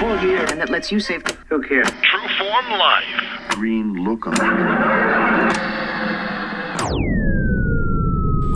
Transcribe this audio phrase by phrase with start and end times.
[0.00, 1.22] full gear and that lets you save.
[1.50, 1.86] Who cares?
[2.00, 3.48] True Form Life.
[3.50, 4.34] Green lookum.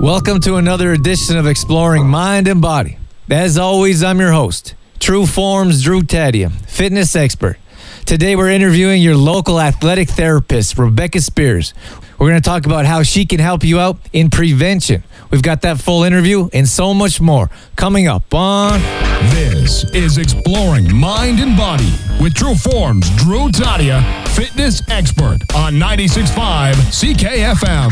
[0.01, 2.97] Welcome to another edition of Exploring Mind and Body.
[3.31, 7.59] As always, I'm your host, True Forms Drew Tadia, fitness expert.
[8.07, 11.75] Today, we're interviewing your local athletic therapist, Rebecca Spears.
[12.19, 15.03] We're going to talk about how she can help you out in prevention.
[15.31, 18.81] We've got that full interview and so much more coming up on.
[19.31, 26.75] This is Exploring Mind and Body with True Forms Drew Tadia, fitness expert on 96.5
[26.93, 27.91] CKFM.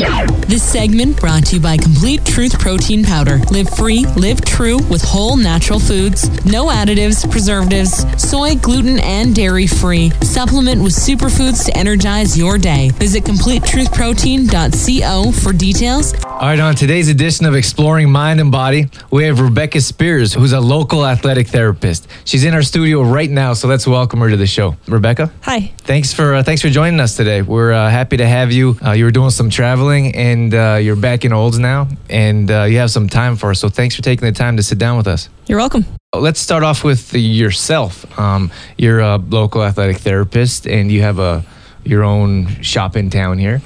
[0.00, 3.36] This segment brought to you by Complete Truth Protein Powder.
[3.50, 6.26] Live free, live true with whole natural foods.
[6.46, 10.08] No additives, preservatives, soy, gluten, and dairy free.
[10.22, 12.92] Supplement with superfoods to energize your day.
[12.94, 16.14] Visit CompleteTruthProtein.co for details.
[16.24, 20.52] All right, on today's edition of Exploring Mind and Body, we have Rebecca Spears, who's
[20.52, 22.08] a local athletic therapist.
[22.24, 24.76] She's in our studio right now, so let's welcome her to the show.
[24.88, 25.72] Rebecca, Hi.
[25.90, 27.42] Thanks for uh, thanks for joining us today.
[27.42, 28.76] We're uh, happy to have you.
[28.80, 32.62] Uh, you were doing some traveling, and uh, you're back in Olds now, and uh,
[32.62, 33.58] you have some time for us.
[33.58, 35.28] So thanks for taking the time to sit down with us.
[35.48, 35.84] You're welcome.
[36.14, 38.06] Let's start off with yourself.
[38.16, 41.44] Um, you're a local athletic therapist, and you have a
[41.82, 43.60] your own shop in town here.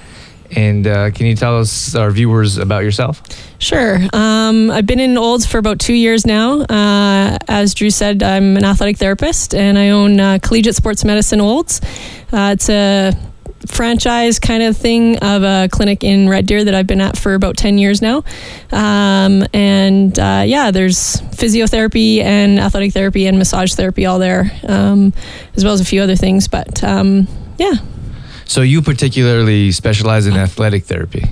[0.57, 3.23] And uh, can you tell us, our viewers, about yourself?
[3.59, 3.99] Sure.
[4.13, 6.61] Um, I've been in Olds for about two years now.
[6.61, 11.41] Uh, as Drew said, I'm an athletic therapist and I own uh, Collegiate Sports Medicine
[11.41, 11.81] Olds.
[12.33, 13.13] Uh, it's a
[13.67, 17.35] franchise kind of thing of a clinic in Red Deer that I've been at for
[17.35, 18.25] about 10 years now.
[18.71, 25.13] Um, and uh, yeah, there's physiotherapy and athletic therapy and massage therapy all there, um,
[25.57, 26.49] as well as a few other things.
[26.49, 27.27] But um,
[27.59, 27.75] yeah.
[28.47, 31.25] So you particularly specialize in athletic therapy.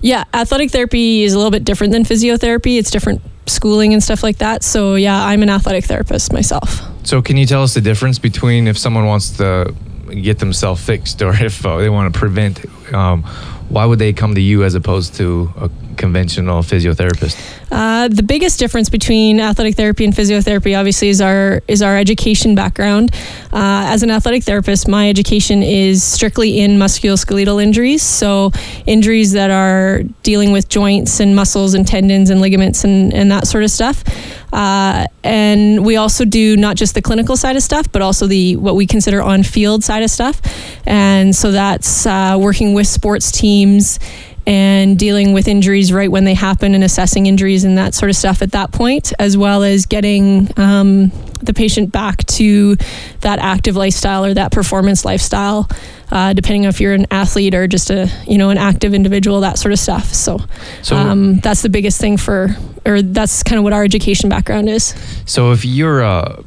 [0.00, 2.78] Yeah, athletic therapy is a little bit different than physiotherapy.
[2.78, 4.62] It's different schooling and stuff like that.
[4.62, 6.80] So yeah, I'm an athletic therapist myself.
[7.06, 9.74] So can you tell us the difference between if someone wants to
[10.22, 12.64] get themselves fixed or if uh, they want to prevent?
[12.92, 13.22] Um,
[13.68, 17.36] why would they come to you as opposed to a conventional physiotherapist?
[17.70, 22.54] Uh, the biggest difference between athletic therapy and physiotherapy, obviously, is our is our education
[22.54, 23.10] background.
[23.52, 28.50] Uh, as an athletic therapist, my education is strictly in musculoskeletal injuries, so
[28.86, 33.46] injuries that are dealing with joints and muscles and tendons and ligaments and, and that
[33.46, 34.04] sort of stuff.
[34.52, 38.54] Uh, and we also do not just the clinical side of stuff, but also the
[38.56, 40.40] what we consider on field side of stuff.
[40.86, 43.98] And so that's uh, working with sports teams
[44.46, 48.16] and dealing with injuries right when they happen and assessing injuries and that sort of
[48.16, 51.10] stuff at that point, as well as getting um,
[51.42, 52.76] the patient back to
[53.20, 55.68] that active lifestyle or that performance lifestyle,
[56.10, 59.40] uh, depending on if you're an athlete or just a you know an active individual,
[59.40, 60.12] that sort of stuff.
[60.12, 60.38] So,
[60.82, 62.54] So- um, that's the biggest thing for,
[62.84, 64.94] or that's kind of what our education background is.
[65.24, 66.42] So if you're uh,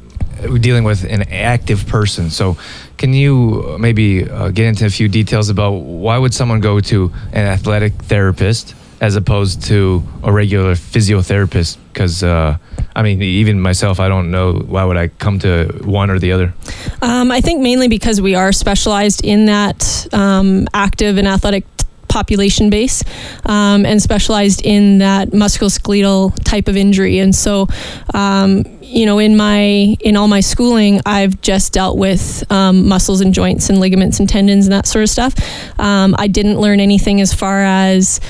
[0.60, 2.56] dealing with an active person, so
[2.98, 7.12] can you maybe uh, get into a few details about why would someone go to
[7.32, 11.78] an athletic therapist as opposed to a regular physiotherapist?
[11.92, 12.58] Because uh,
[12.94, 16.32] I mean, even myself, I don't know why would I come to one or the
[16.32, 16.52] other.
[17.00, 21.64] Um, I think mainly because we are specialized in that um, active and athletic
[22.08, 23.02] population base
[23.44, 27.18] um, and specialized in that musculoskeletal type of injury.
[27.18, 27.68] And so,
[28.14, 33.20] um, you know, in my in all my schooling, I've just dealt with um, muscles
[33.20, 35.34] and joints and ligaments and tendons and that sort of stuff.
[35.78, 38.20] Um, I didn't learn anything as far as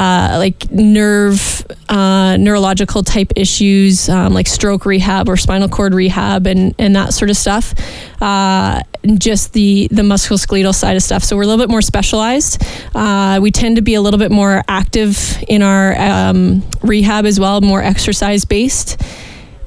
[0.00, 6.46] uh, like nerve, uh, neurological type issues, um, like stroke rehab or spinal cord rehab,
[6.46, 7.74] and and that sort of stuff.
[8.22, 8.80] Uh,
[9.18, 11.22] just the the musculoskeletal side of stuff.
[11.22, 12.62] So we're a little bit more specialized.
[12.94, 17.38] Uh, we tend to be a little bit more active in our um, rehab as
[17.38, 19.02] well, more exercise based.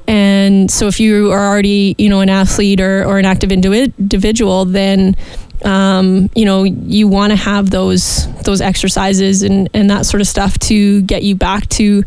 [0.06, 3.96] And so if you are already, you know, an athlete or, or an active individ-
[3.98, 5.16] individual, then
[5.62, 10.26] um, you know you want to have those those exercises and, and that sort of
[10.26, 12.04] stuff to get you back to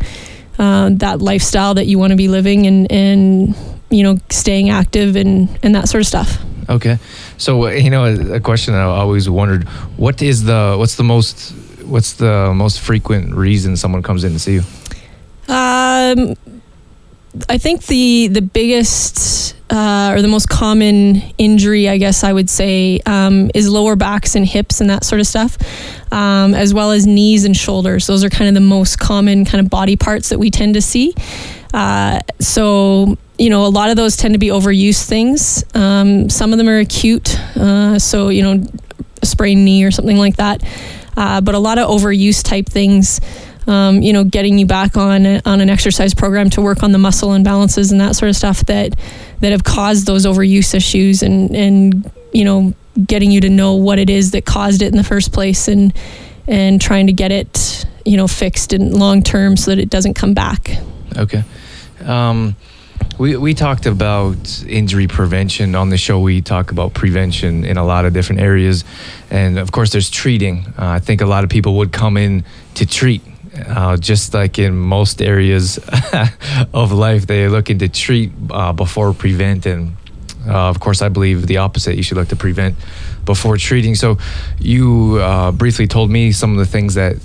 [0.60, 3.56] uh, that lifestyle that you want to be living and and
[3.90, 6.38] you know staying active and and that sort of stuff.
[6.70, 6.98] Okay,
[7.38, 9.68] so uh, you know a, a question I always wondered:
[9.98, 11.54] what is the what's the most
[11.84, 14.64] what's the most frequent reason someone comes in to see you?
[15.48, 16.36] Um,
[17.50, 22.50] I think the the biggest uh, or the most common injury, I guess I would
[22.50, 25.58] say, um, is lower backs and hips and that sort of stuff,
[26.12, 28.08] um, as well as knees and shoulders.
[28.08, 30.82] Those are kind of the most common kind of body parts that we tend to
[30.82, 31.14] see.
[31.74, 35.64] Uh, so you know, a lot of those tend to be overuse things.
[35.76, 38.64] Um, some of them are acute, uh, so you know,
[39.22, 40.64] a sprained knee or something like that.
[41.16, 43.20] Uh, but a lot of overuse type things
[43.68, 46.98] um, you know, getting you back on on an exercise program to work on the
[46.98, 48.98] muscle imbalances and that sort of stuff that
[49.40, 52.74] that have caused those overuse issues and and you know
[53.06, 55.94] getting you to know what it is that caused it in the first place and
[56.48, 60.16] and trying to get it you know fixed in long term so that it doesn't
[60.16, 60.78] come back.
[61.16, 61.44] Okay.
[62.04, 62.56] Um,
[63.18, 66.20] we, we talked about injury prevention on the show.
[66.20, 68.84] We talk about prevention in a lot of different areas.
[69.32, 70.66] And of course, there's treating.
[70.78, 72.44] Uh, I think a lot of people would come in
[72.76, 73.22] to treat.
[73.66, 75.80] Uh, just like in most areas
[76.74, 79.66] of life, they're looking to treat uh, before prevent.
[79.66, 79.96] And
[80.48, 81.96] uh, of course, I believe the opposite.
[81.96, 82.76] You should look to prevent
[83.26, 83.96] before treating.
[83.96, 84.18] So,
[84.60, 87.18] you uh, briefly told me some of the things that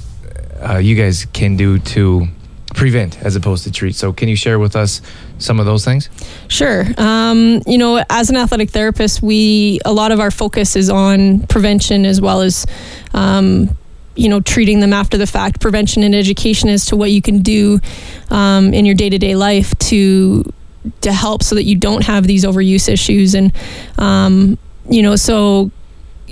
[0.60, 2.26] uh, you guys can do to
[2.74, 3.94] prevent as opposed to treat.
[3.94, 5.00] So, can you share with us
[5.38, 6.08] some of those things?
[6.48, 6.84] Sure.
[6.96, 11.46] Um, you know, as an athletic therapist, we a lot of our focus is on
[11.46, 12.66] prevention as well as.
[13.14, 13.76] Um,
[14.14, 17.40] you know, treating them after the fact, prevention and education as to what you can
[17.40, 17.80] do
[18.30, 20.44] um, in your day to day life to
[21.00, 23.34] to help so that you don't have these overuse issues.
[23.34, 23.52] And
[23.98, 25.70] um, you know, so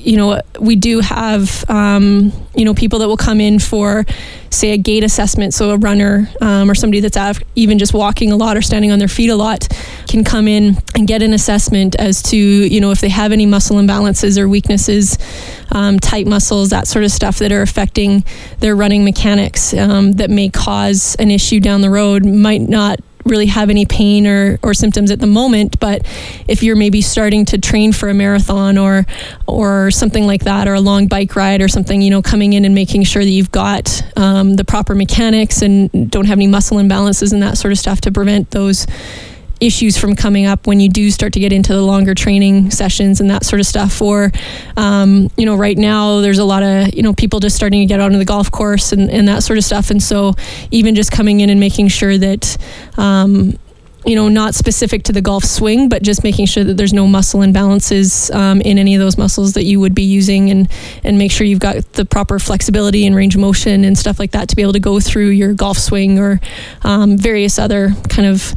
[0.03, 4.05] you know, we do have, um, you know, people that will come in for,
[4.51, 5.55] say, a gait assessment.
[5.55, 8.99] So a runner um, or somebody that's even just walking a lot or standing on
[8.99, 9.69] their feet a lot
[10.09, 13.47] can come in and get an assessment as to, you know, if they have any
[13.47, 15.19] muscle imbalances or weaknesses,
[15.73, 18.25] um, tight muscles, that sort of stuff that are affecting
[18.61, 23.47] their running mechanics um, that may cause an issue down the road, might not really
[23.47, 26.03] have any pain or, or symptoms at the moment but
[26.49, 29.07] if you're maybe starting to train for a marathon or
[29.47, 32.65] or something like that or a long bike ride or something you know coming in
[32.65, 36.79] and making sure that you've got um, the proper mechanics and don't have any muscle
[36.79, 38.87] imbalances and that sort of stuff to prevent those
[39.61, 43.21] issues from coming up when you do start to get into the longer training sessions
[43.21, 44.33] and that sort of stuff or
[44.77, 47.87] um, you know right now there's a lot of you know people just starting to
[47.87, 49.91] get onto the golf course and, and that sort of stuff.
[49.91, 50.35] And so
[50.71, 52.57] even just coming in and making sure that
[52.97, 53.59] um,
[54.07, 57.07] you know, not specific to the golf swing, but just making sure that there's no
[57.07, 60.71] muscle imbalances um, in any of those muscles that you would be using, and
[61.05, 64.31] and make sure you've got the proper flexibility and range of motion and stuff like
[64.31, 66.41] that to be able to go through your golf swing or
[66.83, 68.55] um, various other kind of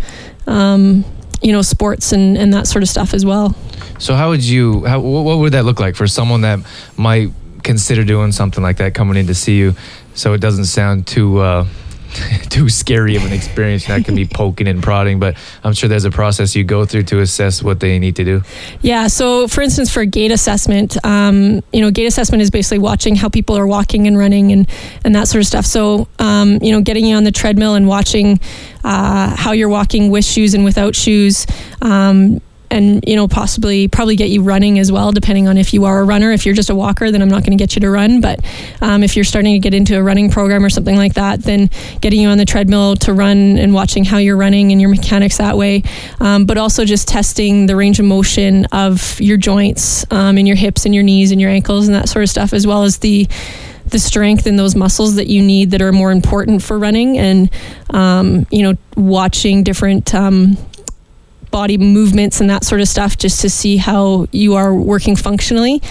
[0.48, 1.06] um,
[1.42, 3.56] you know, sports and, and that sort of stuff as well.
[4.00, 6.60] So how would you, how, what would that look like for someone that
[6.98, 7.30] might
[7.63, 9.74] consider doing something like that coming in to see you
[10.16, 11.66] so it doesn't sound too, uh,
[12.50, 13.88] too scary of an experience.
[13.88, 17.04] That can be poking and prodding, but I'm sure there's a process you go through
[17.04, 18.42] to assess what they need to do.
[18.81, 19.07] Yeah.
[19.07, 23.30] So, for instance, for gait assessment, um, you know, gait assessment is basically watching how
[23.30, 24.69] people are walking and running and
[25.04, 25.65] and that sort of stuff.
[25.65, 28.39] So, um, you know, getting you on the treadmill and watching
[28.83, 31.45] uh, how you're walking with shoes and without shoes.
[31.81, 32.42] Um,
[32.74, 36.02] and you know possibly probably get you running as well depending on if you are
[36.02, 36.31] a runner.
[36.31, 38.22] If you're just a walker then i'm not going to get you to run.
[38.22, 38.44] But
[38.81, 41.70] um, if you're starting to get into a running program or something like that then
[42.02, 45.38] getting you on the treadmill to run and watching how you're running and your mechanics
[45.38, 45.84] that way.
[46.20, 50.58] Um, but also just testing the range of motion of your joints um, and your
[50.58, 52.98] hips and your knees and your ankles and that sort of stuff as well as
[53.00, 53.28] the
[53.88, 57.50] the strength in those muscles that you need that are more important for running and
[57.90, 60.58] um, you know watching different um,
[61.53, 65.81] body movements and that sort of stuff just to see how you are working functionally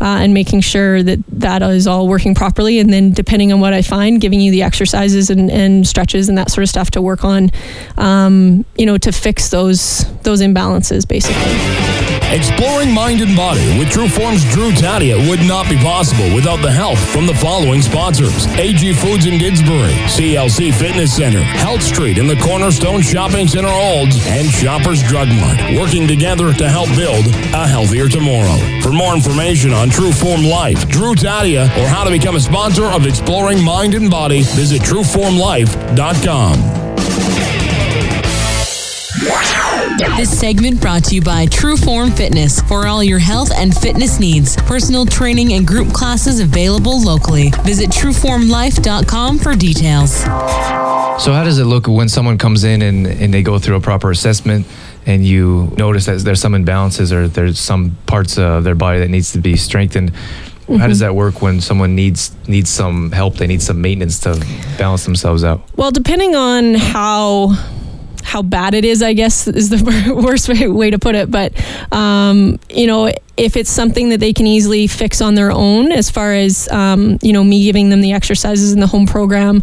[0.00, 2.80] uh, and making sure that that is all working properly.
[2.80, 6.36] And then, depending on what I find, giving you the exercises and, and stretches and
[6.36, 7.52] that sort of stuff to work on,
[7.96, 12.01] um, you know, to fix those those imbalances basically.
[12.32, 16.96] Exploring mind and body with Trueform's Drew Tadia would not be possible without the help
[16.96, 22.36] from the following sponsors AG Foods in Didsbury, CLC Fitness Center, Health Street in the
[22.36, 28.08] Cornerstone Shopping Center Olds, and Shoppers Drug Mart, working together to help build a healthier
[28.08, 28.56] tomorrow.
[28.80, 33.06] For more information on Trueform Life, Drew Tadia, or how to become a sponsor of
[33.06, 36.81] Exploring Mind and Body, visit TrueFormLife.com.
[40.02, 44.18] This segment brought to you by True Form Fitness for all your health and fitness
[44.18, 44.56] needs.
[44.56, 47.50] Personal training and group classes available locally.
[47.62, 50.16] Visit trueformlife.com for details.
[50.16, 53.80] So, how does it look when someone comes in and, and they go through a
[53.80, 54.66] proper assessment
[55.06, 59.08] and you notice that there's some imbalances or there's some parts of their body that
[59.08, 60.12] needs to be strengthened?
[60.12, 60.76] Mm-hmm.
[60.76, 61.08] How does mm-hmm.
[61.08, 63.36] that work when someone needs needs some help?
[63.36, 64.34] They need some maintenance to
[64.78, 65.62] balance themselves out.
[65.76, 67.56] Well, depending on how
[68.32, 71.30] how bad it is, I guess is the worst way, way to put it.
[71.30, 71.52] But,
[71.92, 76.10] um, you know, if it's something that they can easily fix on their own, as
[76.10, 79.62] far as, um, you know, me giving them the exercises in the home program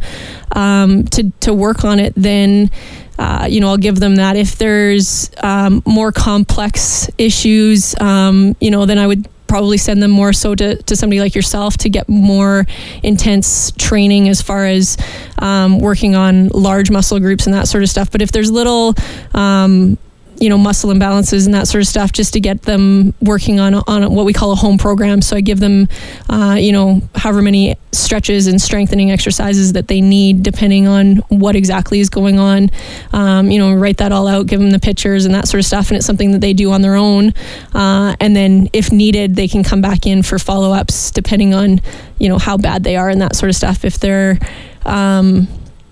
[0.51, 2.69] um, to, to work on it, then,
[3.17, 4.35] uh, you know, I'll give them that.
[4.35, 10.11] If there's um, more complex issues, um, you know, then I would probably send them
[10.11, 12.65] more so to, to somebody like yourself to get more
[13.03, 14.97] intense training as far as
[15.39, 18.09] um, working on large muscle groups and that sort of stuff.
[18.11, 18.93] But if there's little
[19.33, 19.97] um,
[20.39, 23.75] you know muscle imbalances and that sort of stuff just to get them working on
[23.75, 25.21] on what we call a home program.
[25.21, 25.87] So i give them
[26.29, 31.55] uh, you know however many stretches and strengthening exercises that they need depending on what
[31.55, 32.69] exactly is going on.
[33.13, 35.65] Um, you know write that all out give them the pictures and that sort of
[35.65, 37.33] stuff and it's something that they do on their own.
[37.73, 41.81] Uh, and then if needed they can come back in for follow-ups depending on
[42.17, 43.83] you know how bad they are and that sort of stuff.
[43.83, 44.39] If they're
[44.85, 45.47] um,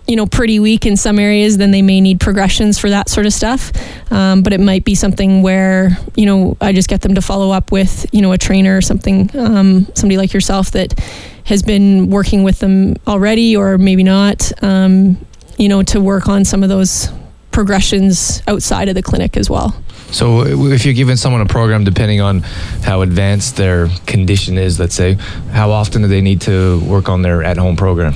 [0.07, 3.25] you know pretty weak in some areas then they may need progressions for that sort
[3.25, 3.71] of stuff.
[4.11, 7.51] Um, but it might be something where you know i just get them to follow
[7.51, 10.97] up with you know a trainer or something um, somebody like yourself that
[11.45, 15.17] has been working with them already or maybe not um,
[15.57, 17.09] you know to work on some of those
[17.51, 19.75] progressions outside of the clinic as well.
[20.11, 22.41] So if you're giving someone a program depending on
[22.83, 25.15] how advanced their condition is let's say
[25.51, 28.13] how often do they need to work on their at-home program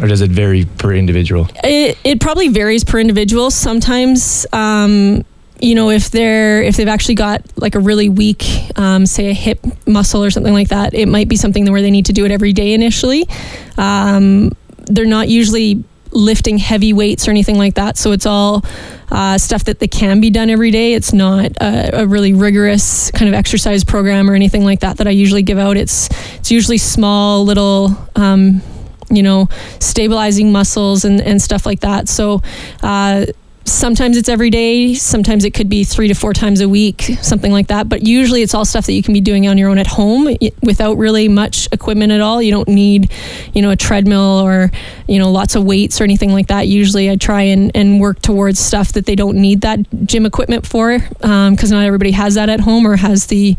[0.00, 1.48] or does it vary per individual?
[1.62, 3.50] It, it probably varies per individual.
[3.50, 5.24] Sometimes, um,
[5.60, 8.44] you know, if they're if they've actually got like a really weak,
[8.76, 11.90] um, say a hip muscle or something like that, it might be something where they
[11.90, 13.28] need to do it every day initially.
[13.76, 14.52] Um,
[14.86, 17.96] they're not usually lifting heavy weights or anything like that.
[17.96, 18.64] So it's all
[19.10, 20.94] uh, stuff that they can be done every day.
[20.94, 25.06] It's not a, a, really rigorous kind of exercise program or anything like that that
[25.06, 25.76] I usually give out.
[25.76, 27.96] It's it's usually small little.
[28.16, 28.62] Um,
[29.10, 29.48] you know,
[29.80, 32.08] stabilizing muscles and, and stuff like that.
[32.08, 32.42] So,
[32.82, 33.26] uh,
[33.72, 37.52] sometimes it's every day sometimes it could be three to four times a week something
[37.52, 39.78] like that but usually it's all stuff that you can be doing on your own
[39.78, 40.28] at home
[40.62, 42.40] without really much equipment at all.
[42.42, 43.10] You don't need
[43.54, 44.70] you know a treadmill or
[45.06, 46.68] you know lots of weights or anything like that.
[46.68, 50.66] Usually i try and, and work towards stuff that they don't need that gym equipment
[50.66, 53.56] for because um, not everybody has that at home or has the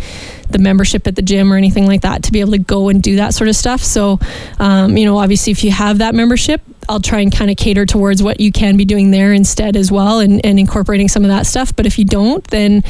[0.49, 3.03] the membership at the gym or anything like that to be able to go and
[3.03, 3.81] do that sort of stuff.
[3.81, 4.19] So
[4.59, 7.85] um, you know obviously if you have that membership I'll try and kind of cater
[7.85, 11.29] towards what you can be doing there instead as well and, and incorporating some of
[11.29, 11.75] that stuff.
[11.75, 12.83] But if you don't, then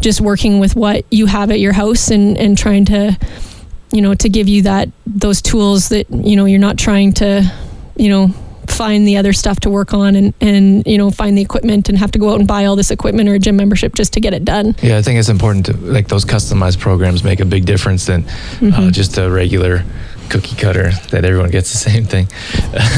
[0.00, 3.16] just working with what you have at your house and, and trying to,
[3.92, 7.50] you know, to give you that, those tools that, you know, you're not trying to,
[7.96, 8.34] you know,
[8.66, 11.98] find the other stuff to work on and, and you know find the equipment and
[11.98, 14.20] have to go out and buy all this equipment or a gym membership just to
[14.20, 17.44] get it done yeah i think it's important to like those customized programs make a
[17.44, 18.72] big difference than uh, mm-hmm.
[18.72, 19.84] uh, just a regular
[20.28, 22.28] cookie cutter that everyone gets the same thing.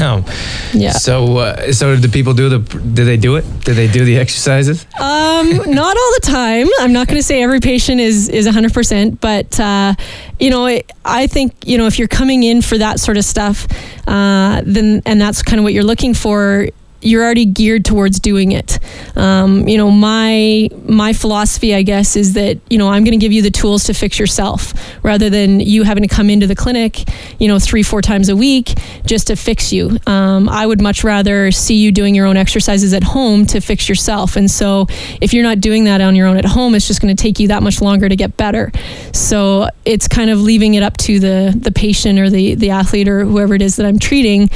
[0.01, 0.25] Um,
[0.73, 0.91] yeah.
[0.91, 2.59] So, uh, so do people do the?
[2.59, 3.45] Do they do it?
[3.63, 4.85] Do they do the exercises?
[4.99, 6.67] Um, not all the time.
[6.79, 9.93] I'm not going to say every patient is is 100, percent but uh,
[10.39, 10.65] you know,
[11.05, 13.67] I think you know if you're coming in for that sort of stuff,
[14.07, 16.67] uh, then and that's kind of what you're looking for
[17.01, 18.79] you're already geared towards doing it.
[19.15, 23.23] Um, you know, my my philosophy, I guess, is that you know I'm going to
[23.23, 24.73] give you the tools to fix yourself,
[25.03, 27.03] rather than you having to come into the clinic,
[27.39, 28.73] you know, three four times a week
[29.05, 29.97] just to fix you.
[30.07, 33.87] Um, I would much rather see you doing your own exercises at home to fix
[33.87, 34.35] yourself.
[34.35, 34.87] And so,
[35.21, 37.39] if you're not doing that on your own at home, it's just going to take
[37.39, 38.71] you that much longer to get better.
[39.13, 43.07] So it's kind of leaving it up to the the patient or the the athlete
[43.07, 44.49] or whoever it is that I'm treating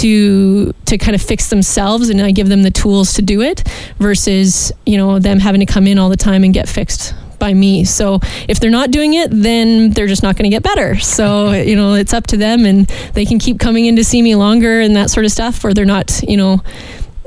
[0.00, 3.62] to to kind of fix themselves and I give them the tools to do it
[3.98, 7.52] versus you know them having to come in all the time and get fixed by
[7.52, 7.84] me.
[7.84, 10.96] So if they're not doing it, then they're just not going to get better.
[10.96, 14.22] So, you know, it's up to them and they can keep coming in to see
[14.22, 16.62] me longer and that sort of stuff, or they're not, you know,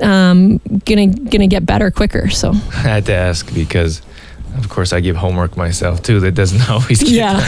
[0.00, 2.28] um, gonna gonna get better quicker.
[2.30, 4.02] So I had to ask because
[4.56, 6.20] of course, I give homework myself too.
[6.20, 7.38] That doesn't always yeah.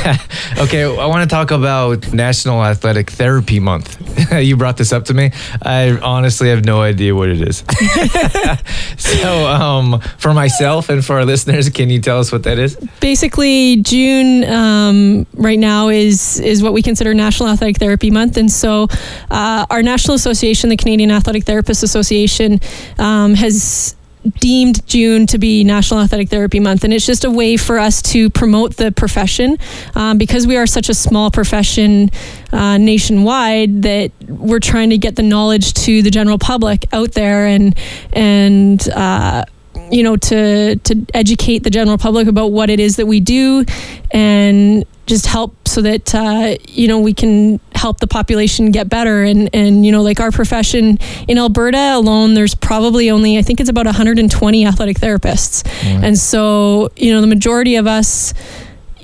[0.58, 3.98] okay, I want to talk about National Athletic Therapy Month.
[4.32, 5.30] you brought this up to me.
[5.60, 7.58] I honestly have no idea what it is.
[8.96, 12.76] so, um, for myself and for our listeners, can you tell us what that is?
[13.00, 18.50] Basically, June um, right now is is what we consider National Athletic Therapy Month, and
[18.50, 18.86] so
[19.30, 22.58] uh, our national association, the Canadian Athletic Therapists Association,
[22.98, 23.96] um, has
[24.38, 28.02] deemed June to be National Athletic Therapy Month, and it's just a way for us
[28.02, 29.56] to promote the profession
[29.94, 32.10] um, because we are such a small profession
[32.52, 37.46] uh, nationwide that we're trying to get the knowledge to the general public out there
[37.46, 37.76] and
[38.12, 38.88] and.
[38.90, 39.44] Uh,
[39.90, 43.64] you know to to educate the general public about what it is that we do
[44.12, 49.22] and just help so that uh, you know we can help the population get better.
[49.22, 53.60] And and you know like our profession in Alberta alone there's probably only I think
[53.60, 55.62] it's about 120 athletic therapists.
[55.80, 56.02] Mm.
[56.04, 58.34] and so you know the majority of us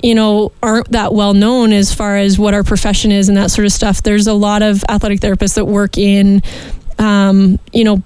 [0.03, 3.51] you know aren't that well known as far as what our profession is and that
[3.51, 4.03] sort of stuff.
[4.03, 6.43] There's a lot of athletic therapists that work in
[6.99, 8.03] um, you know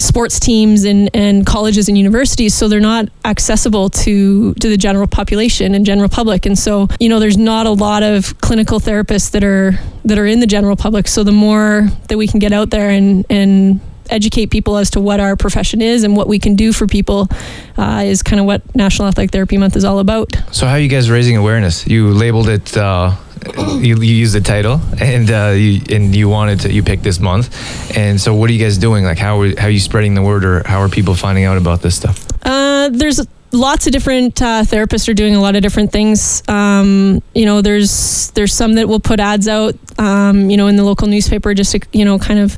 [0.00, 5.06] sports teams and, and colleges and universities so they're not accessible to to the general
[5.06, 9.30] population and general public and so you know there's not a lot of clinical therapists
[9.30, 9.72] that are
[10.04, 12.90] that are in the general public so the more that we can get out there
[12.90, 16.72] and and educate people as to what our profession is and what we can do
[16.72, 17.28] for people
[17.76, 20.34] uh, is kind of what National Athletic Therapy Month is all about.
[20.50, 21.86] So how are you guys raising awareness?
[21.86, 22.76] You labeled it.
[22.76, 23.14] Uh,
[23.58, 26.72] you, you used the title, and uh, you and you wanted to.
[26.72, 29.04] You picked this month, and so what are you guys doing?
[29.04, 31.56] Like how are, how are you spreading the word, or how are people finding out
[31.56, 32.26] about this stuff?
[32.42, 33.20] Uh, there's
[33.52, 36.42] lots of different uh, therapists are doing a lot of different things.
[36.48, 40.76] Um, you know, there's there's some that will put ads out, um, you know, in
[40.76, 42.56] the local newspaper just to you know kind of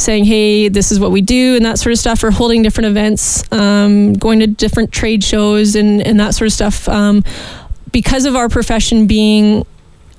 [0.00, 2.88] saying, hey, this is what we do and that sort of stuff, or holding different
[2.88, 6.88] events, um, going to different trade shows and, and that sort of stuff.
[6.88, 7.22] Um,
[7.92, 9.66] because of our profession being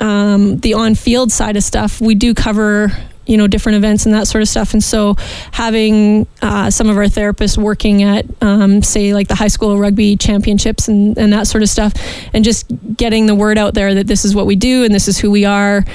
[0.02, 2.92] um, the on field side of stuff, we do cover
[3.28, 4.74] you know different events and that sort of stuff.
[4.74, 5.16] And so
[5.52, 10.18] having uh, some of our therapists working at um, say like the high school rugby
[10.18, 11.94] championships and, and that sort of stuff
[12.34, 12.66] and just
[12.98, 15.32] getting the word out there that this is what we do and this is who
[15.32, 15.86] we are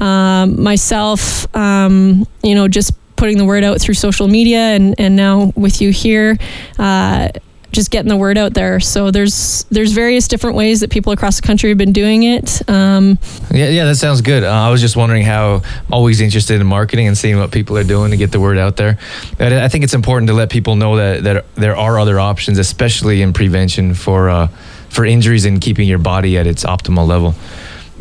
[0.00, 5.16] um, myself um, you know just putting the word out through social media and, and
[5.16, 6.36] now with you here
[6.78, 7.28] uh,
[7.76, 11.40] just getting the word out there so there's there's various different ways that people across
[11.40, 13.18] the country have been doing it um,
[13.50, 14.42] Yeah, yeah, that sounds good.
[14.42, 17.76] Uh, I was just wondering how I'm always interested in marketing and seeing what people
[17.78, 18.98] are doing to get the word out there.
[19.38, 23.22] I think it's important to let people know that, that there are other options, especially
[23.22, 24.48] in prevention for uh,
[24.88, 27.34] for injuries and keeping your body at its optimal level.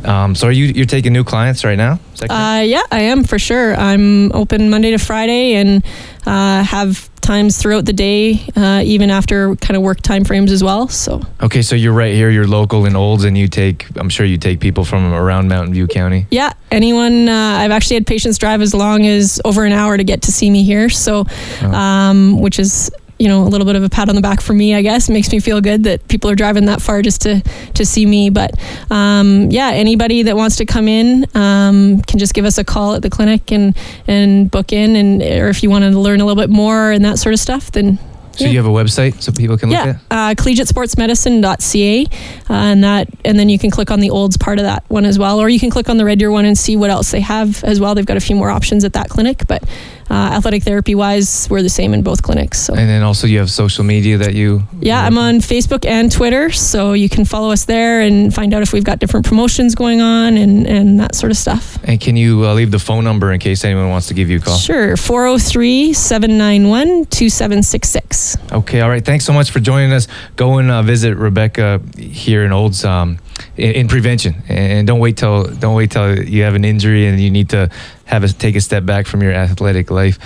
[0.06, 2.00] Um, so are you you're taking new clients right now?
[2.14, 2.32] Is that correct?
[2.32, 5.84] uh, yeah i am for sure i'm open monday to friday and
[6.26, 10.64] uh, have times throughout the day uh, even after kind of work time frames as
[10.64, 12.30] well so okay, so you're right here.
[12.30, 13.86] You're local in Olds, and you take.
[13.98, 16.28] I'm sure you take people from around Mountain View County.
[16.32, 17.30] Yeah, anyone.
[17.30, 20.32] Uh, I've actually had patients drive as long as over an hour to get to
[20.32, 20.90] see me here.
[20.90, 21.26] So,
[21.62, 24.54] um, which is you know a little bit of a pat on the back for
[24.54, 25.10] me, I guess.
[25.10, 27.42] It makes me feel good that people are driving that far just to
[27.76, 28.30] to see me.
[28.30, 28.52] But
[28.92, 32.94] um, yeah, anybody that wants to come in um, can just give us a call
[32.96, 33.76] at the clinic and
[34.08, 37.04] and book in, and or if you want to learn a little bit more and
[37.06, 37.98] that sort of stuff, then.
[38.38, 38.50] So Yeah.
[38.52, 40.32] you have a website so people can look Yeah, at.
[40.32, 42.06] uh, collegiatesportsmedicine.ca,
[42.50, 45.06] uh, and that, and then you can click on the olds part of that one
[45.06, 47.12] as well, or you can click on the Red Deer one and see what else
[47.12, 47.96] they have as well.
[47.96, 49.64] They've got a few more options at that clinic, but
[50.10, 52.60] uh, athletic therapy wise, we're the same in both clinics.
[52.60, 52.74] So.
[52.74, 54.64] And then also you have social media that you.
[54.80, 58.62] Yeah, I'm on Facebook and Twitter, so you can follow us there and find out
[58.62, 61.80] if we've got different promotions going on and, and that sort of stuff.
[61.84, 64.38] And can you uh, leave the phone number in case anyone wants to give you
[64.38, 64.58] a call?
[64.58, 68.38] Sure, 403 791 2766.
[68.52, 69.04] Okay, all right.
[69.04, 70.08] Thanks so much for joining us.
[70.36, 73.18] Go and uh, visit Rebecca here in Olds um,
[73.58, 77.20] in, in prevention, and don't wait till don't wait till you have an injury and
[77.20, 77.70] you need to
[78.06, 80.20] have a take a step back from your athletic life.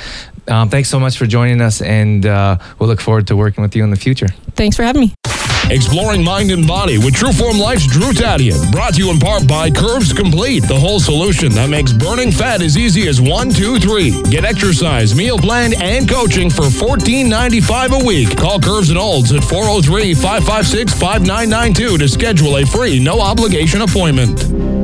[0.48, 3.76] Um, thanks so much for joining us, and uh, we'll look forward to working with
[3.76, 4.28] you in the future.
[4.56, 5.14] Thanks for having me.
[5.72, 8.72] Exploring mind and body with Trueform Life's Drew Tadian.
[8.72, 12.64] Brought to you in part by Curves Complete, the whole solution that makes burning fat
[12.64, 14.20] as easy as one, two, three.
[14.32, 18.36] Get exercise, meal plan, and coaching for $14.95 a week.
[18.36, 24.79] Call Curves and Olds at 403 556 5992 to schedule a free, no obligation appointment.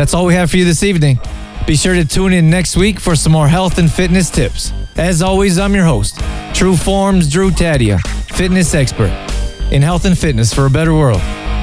[0.00, 1.20] That's all we have for you this evening.
[1.66, 4.72] Be sure to tune in next week for some more health and fitness tips.
[4.96, 6.18] As always, I'm your host,
[6.54, 8.00] True Forms Drew Tadia,
[8.34, 9.10] fitness expert
[9.70, 11.20] in health and fitness for a better world.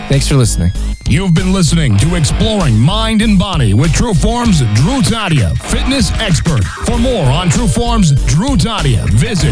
[0.08, 0.72] Thanks for listening.
[1.10, 6.64] You've been listening to Exploring Mind and Body with True Forms Drew Tadia, fitness expert.
[6.86, 9.52] For more on True Forms Drew Tadia, visit